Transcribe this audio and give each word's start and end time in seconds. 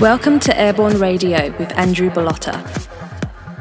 Welcome 0.00 0.38
to 0.40 0.56
Airborne 0.56 0.98
Radio 1.00 1.50
with 1.58 1.76
Andrew 1.76 2.10
Bellotta. 2.10 2.87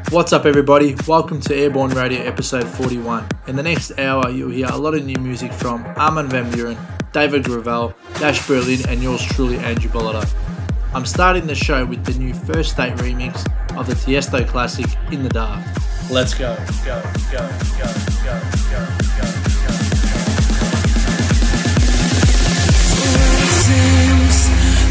What's 0.10 0.32
up, 0.32 0.46
everybody? 0.46 0.96
Welcome 1.06 1.42
to 1.42 1.54
Airborne 1.54 1.92
Radio 1.92 2.22
episode 2.22 2.64
41. 2.64 3.28
In 3.48 3.58
the 3.58 3.62
next 3.62 3.92
hour, 4.00 4.30
you'll 4.30 4.52
hear 4.52 4.68
a 4.68 4.78
lot 4.78 4.96
of 4.96 5.04
new 5.04 5.18
music 5.18 5.52
from 5.52 5.84
Armin 5.98 6.30
van 6.30 6.50
Buuren, 6.50 6.78
David 7.12 7.44
Gravell, 7.44 7.94
Dash 8.18 8.48
Berlin, 8.48 8.80
and 8.88 9.04
yours 9.04 9.22
truly, 9.22 9.58
Andrew 9.58 9.92
Bellotta. 9.92 10.26
I'm 10.94 11.06
starting 11.06 11.46
the 11.46 11.56
show 11.56 11.86
with 11.86 12.06
the 12.06 12.18
new 12.18 12.34
First 12.34 12.72
State 12.72 12.94
remix 12.96 13.46
of 13.78 13.86
the 13.86 13.96
Tiesto 13.96 14.48
classic 14.48 14.86
In 15.12 15.24
the 15.24 15.30
Dark. 15.30 15.62
Let's 16.10 16.34
go. 16.34 16.56
Go, 16.86 17.04
go, 17.34 17.50
go, 17.78 17.92
go, 18.24 18.40
go, 18.64 18.88
go, 19.18 19.28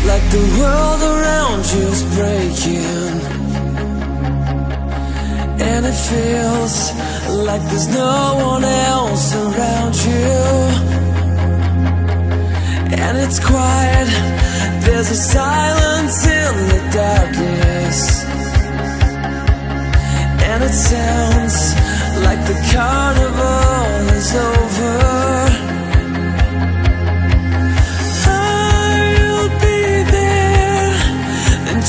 like 0.06 0.30
the 0.30 0.44
world 0.60 1.02
around 1.02 1.64
breaking. 2.14 3.45
And 5.58 5.86
it 5.86 5.98
feels 6.10 6.92
like 7.46 7.62
there's 7.70 7.88
no 7.88 8.36
one 8.52 8.64
else 8.64 9.34
around 9.34 9.94
you. 10.04 10.36
And 12.98 13.18
it's 13.18 13.38
quiet, 13.38 14.08
there's 14.84 15.10
a 15.10 15.16
silence 15.16 16.26
in 16.26 16.54
the 16.72 16.80
darkness. 16.92 18.24
And 20.48 20.62
it 20.62 20.72
sounds 20.72 21.74
like 22.24 22.40
the 22.46 22.58
carnival 22.72 24.16
is 24.16 24.34
over. 24.34 24.96
I'll 28.28 29.48
be 29.60 30.02
there, 30.16 30.92
and 31.70 31.80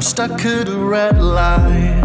I'm 0.00 0.04
stuck 0.04 0.46
at 0.46 0.66
a 0.66 0.78
red 0.78 1.20
light. 1.20 1.99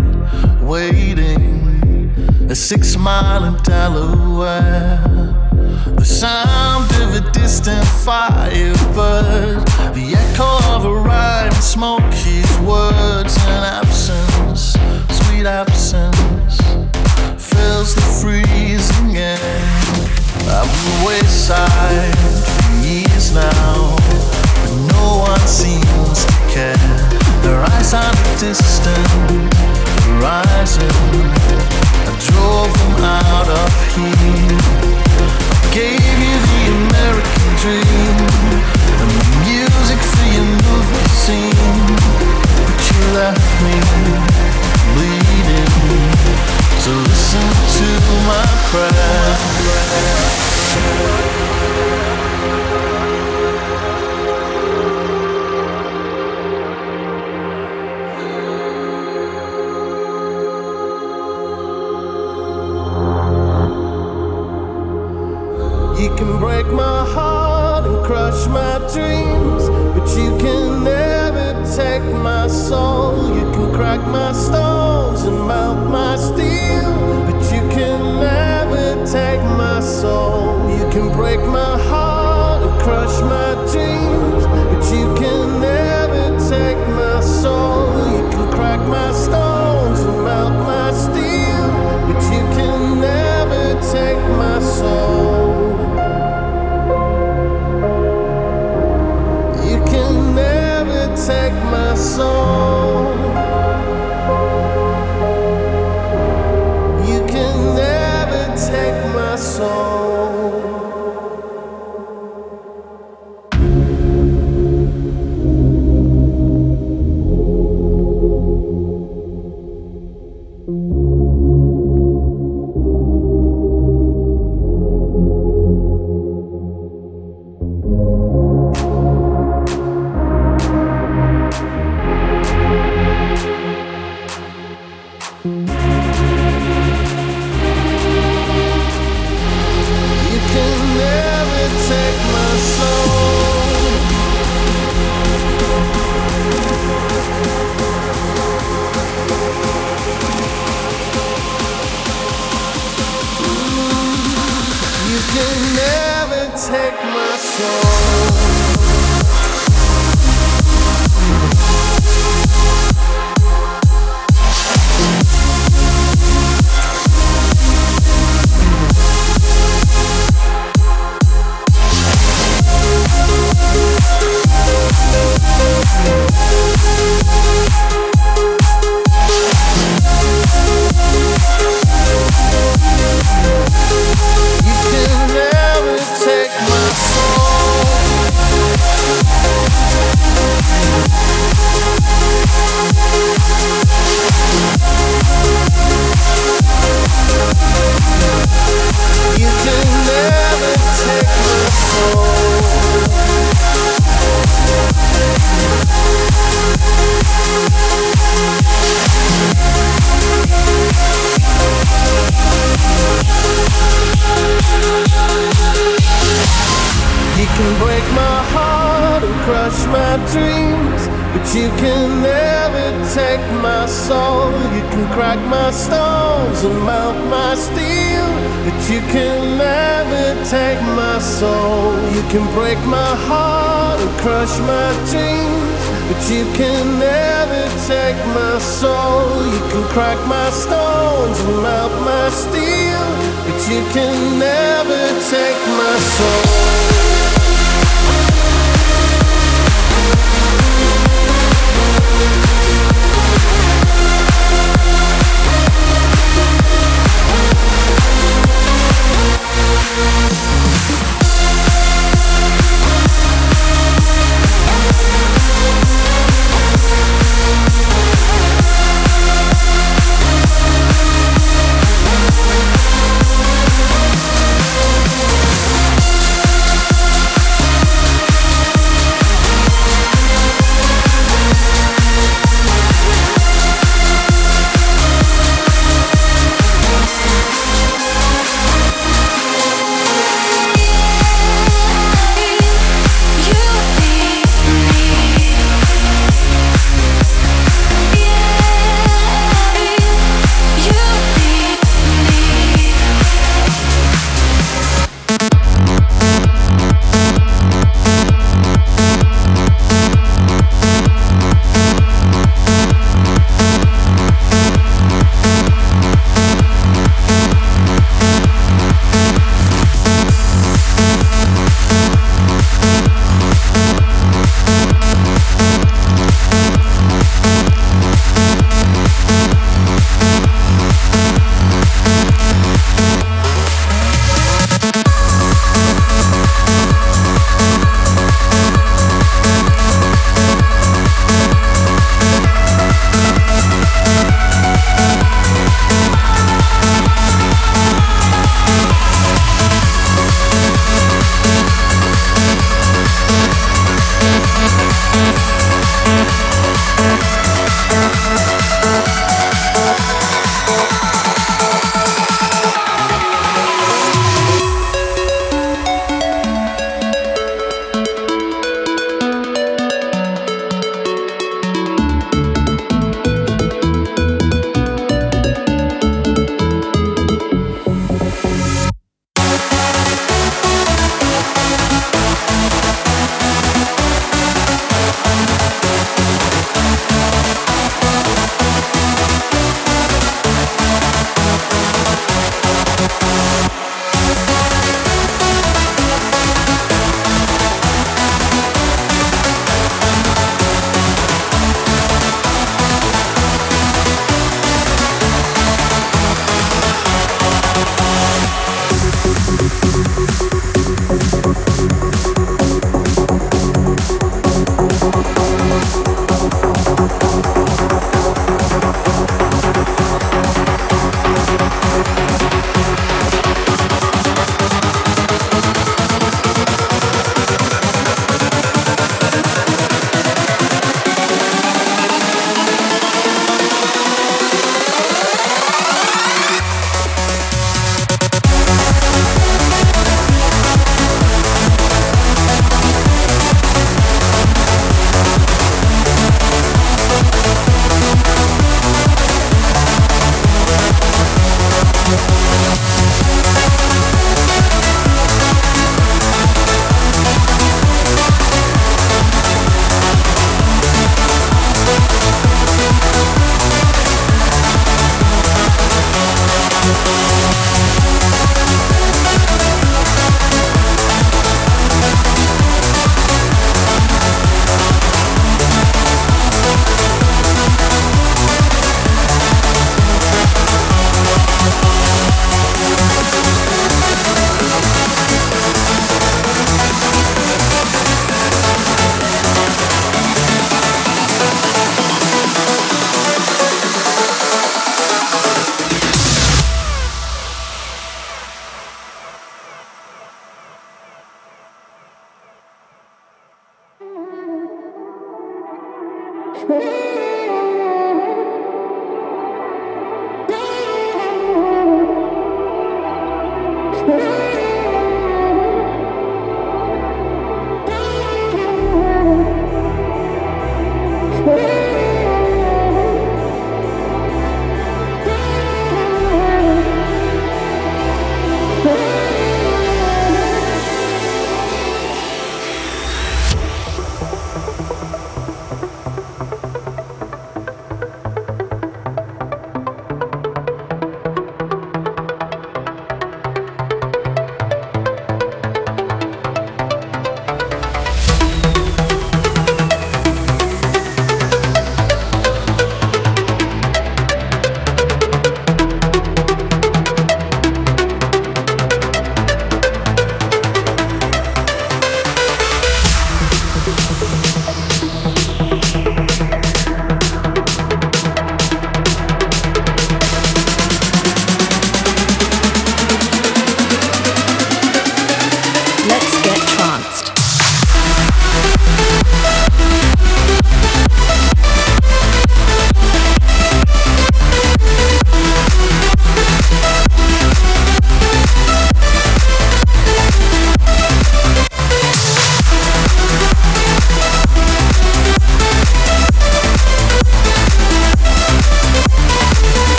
crack 239.96 240.28
my 240.28 240.50
stones 240.50 241.40
and 241.40 241.62
melt 241.64 241.94
my 242.04 242.30
steel, 242.30 243.06
but 243.46 243.60
you 243.72 243.82
can 243.94 244.40
never. 244.40 244.65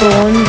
born 0.00 0.47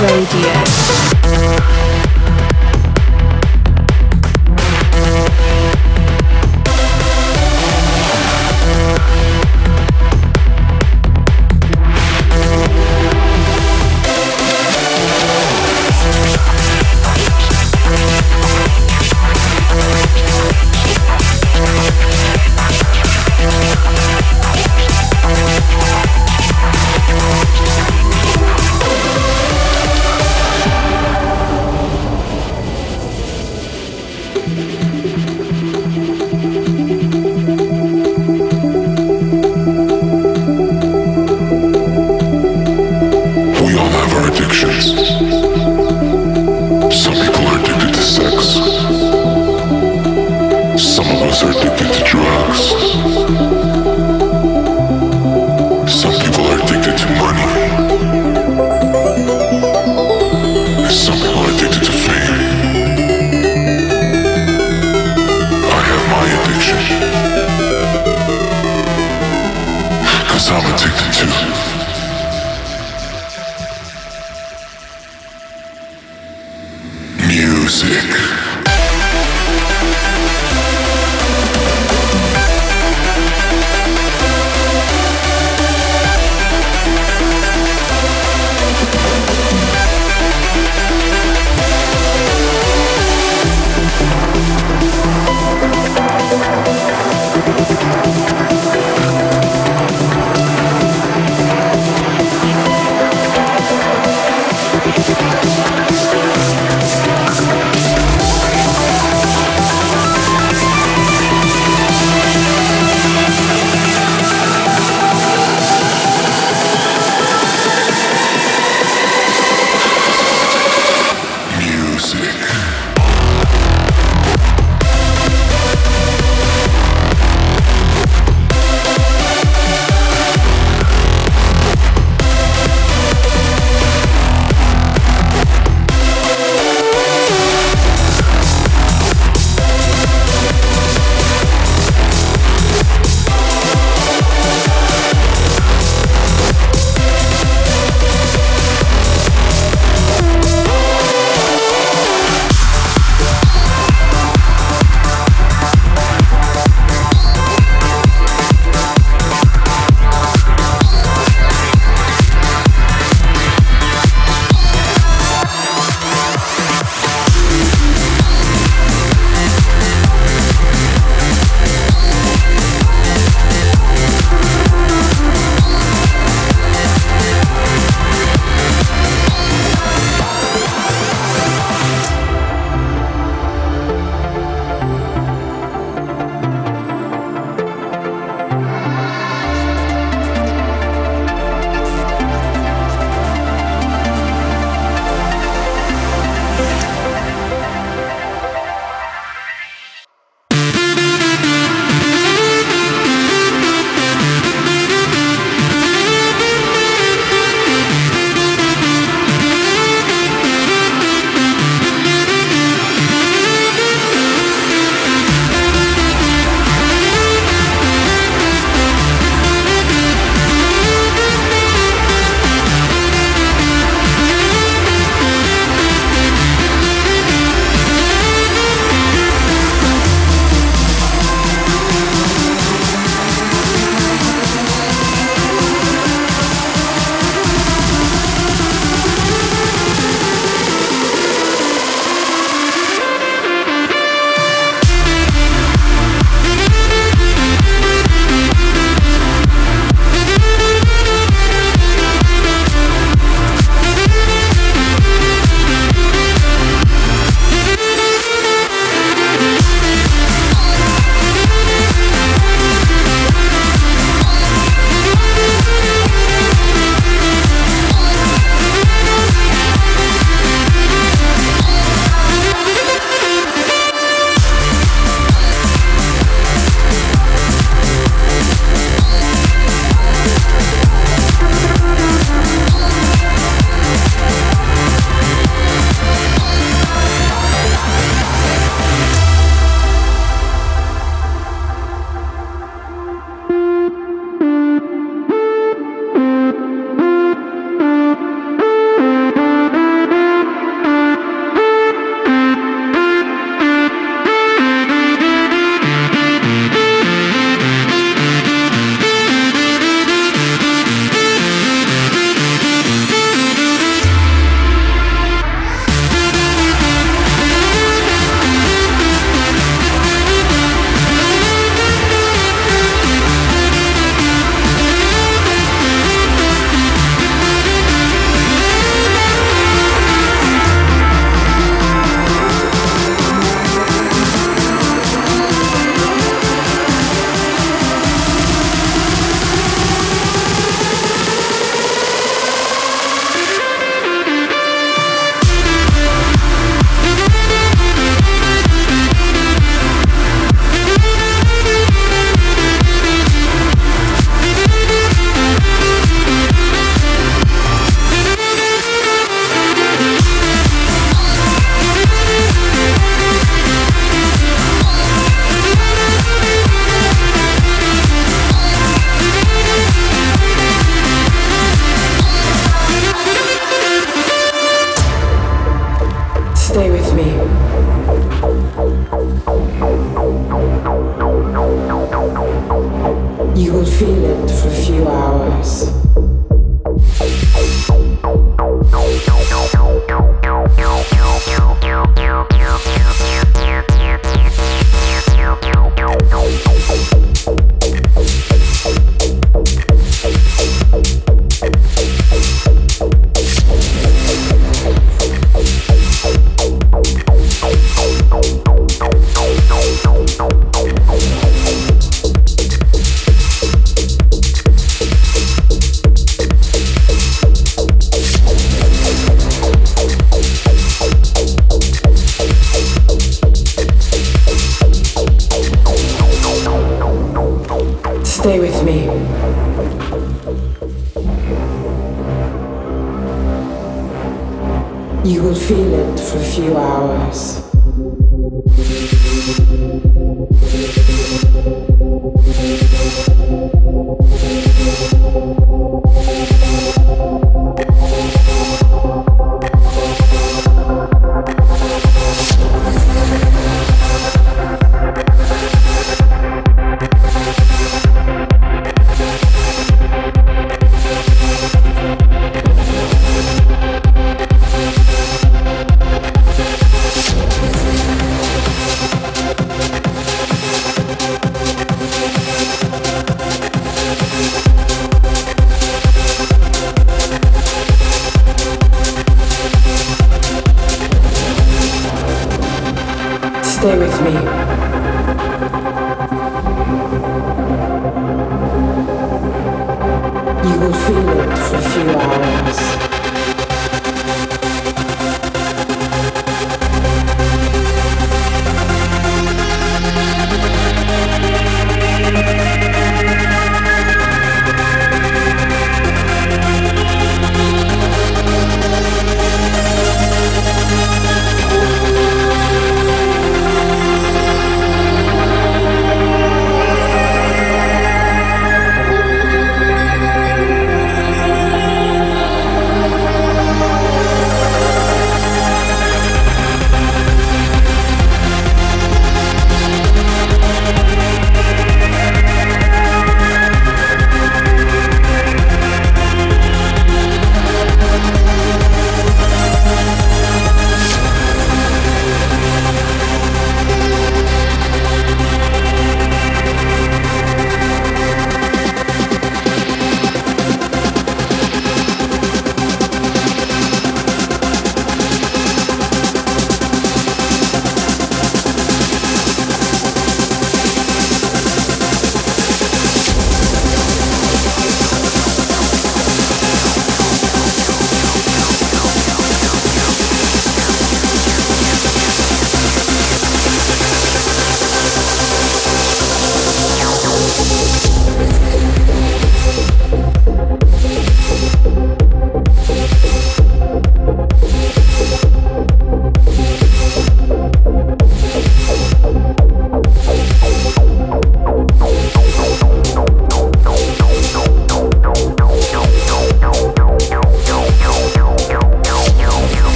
controlling 484.20 484.59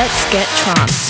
Let's 0.00 0.32
get 0.32 0.46
tranced. 0.56 1.09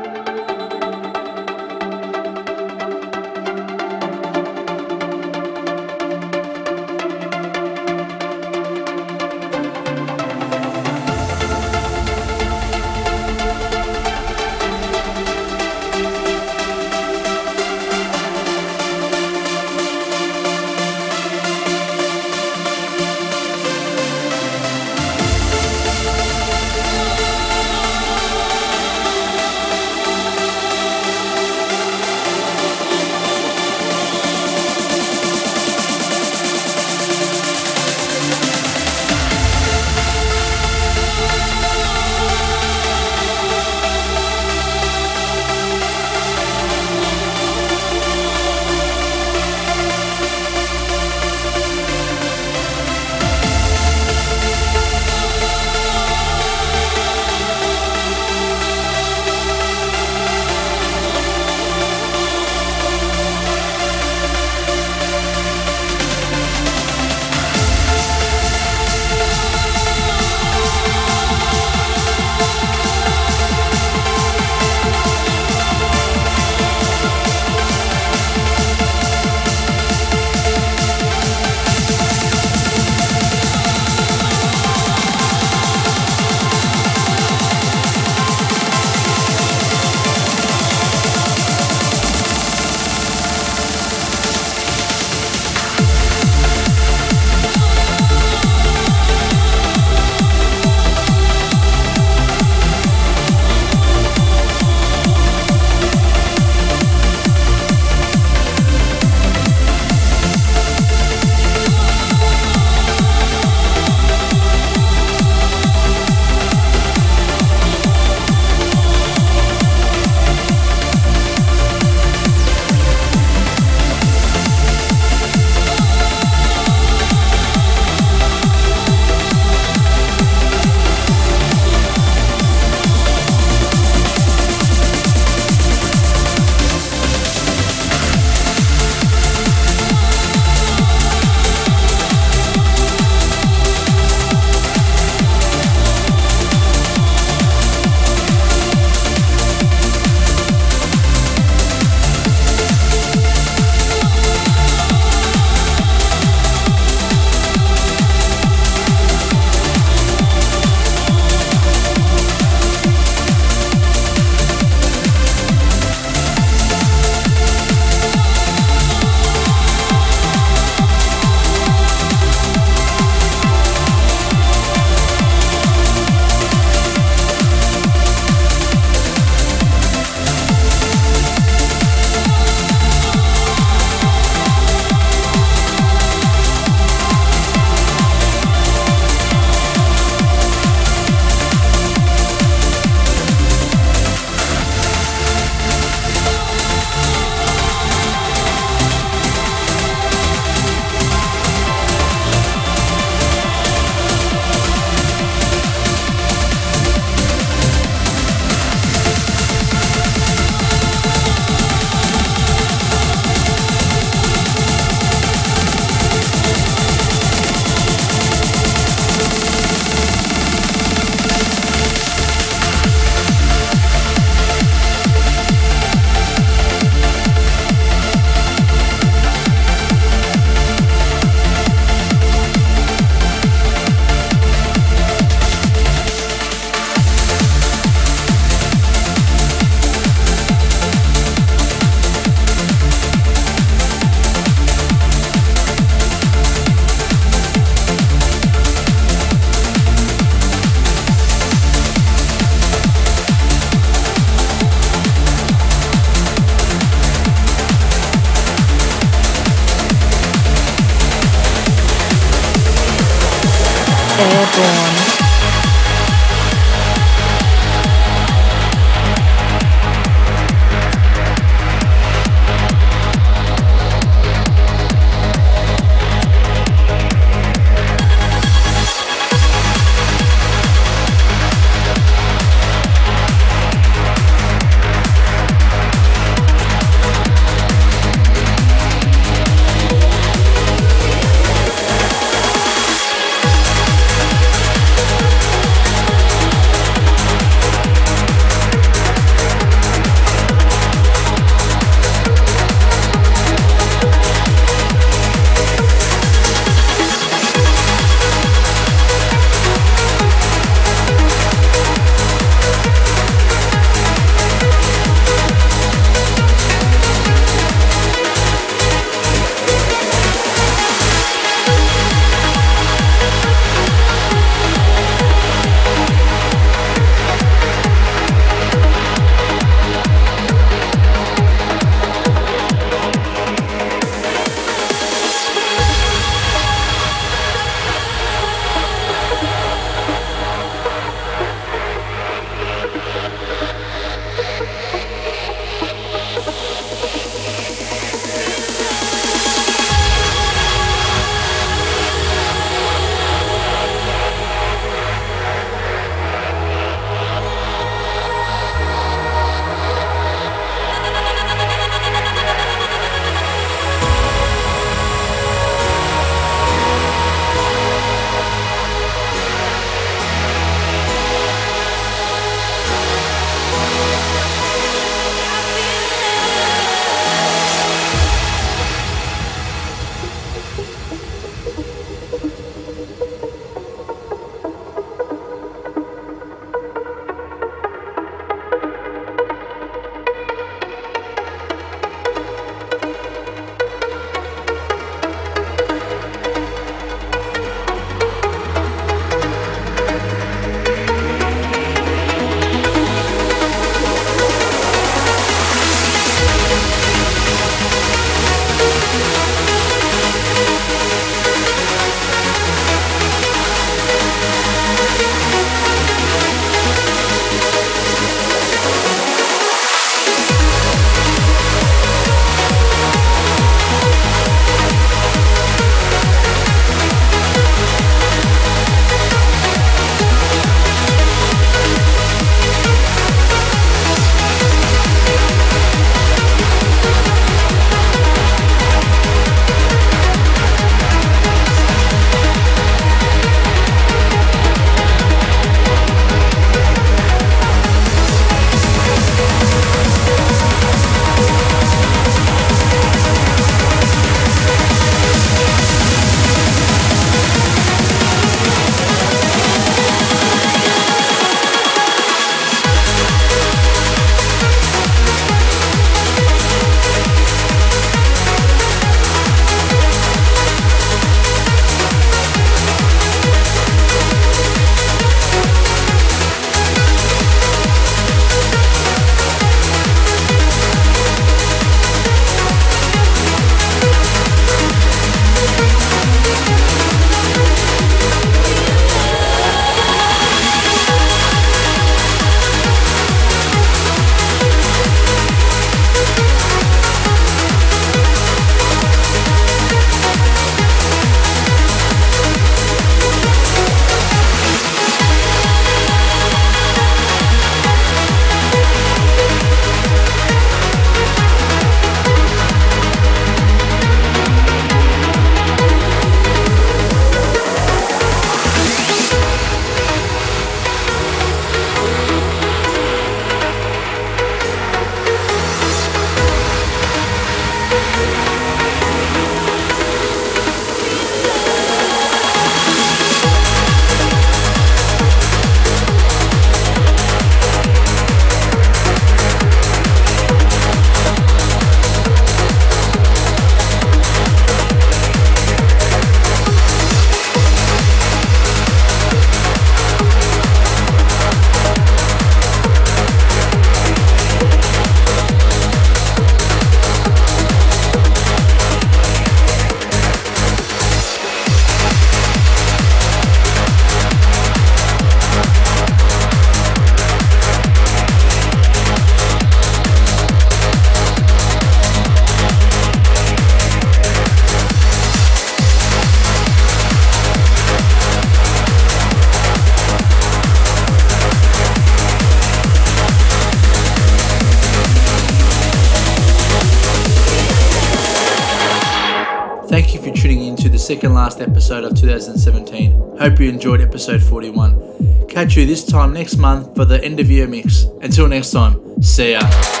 episode 591.61 592.03
of 592.03 592.19
2017. 592.19 593.11
Hope 593.39 593.59
you 593.59 593.69
enjoyed 593.69 594.01
episode 594.01 594.41
41. 594.41 595.47
Catch 595.47 595.77
you 595.77 595.85
this 595.85 596.03
time 596.03 596.33
next 596.33 596.57
month 596.57 596.95
for 596.95 597.05
the 597.05 597.23
end 597.23 597.39
of 597.39 597.49
year 597.49 597.67
mix. 597.67 598.05
Until 598.21 598.47
next 598.47 598.71
time, 598.71 599.21
see 599.21 599.51
ya. 599.51 600.00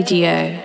Radio. 0.00 0.59